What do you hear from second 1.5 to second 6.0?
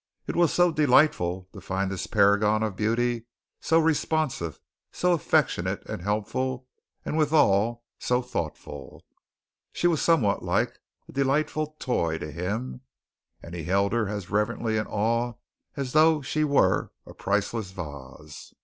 to find this paragon of beauty so responsive, so affectionate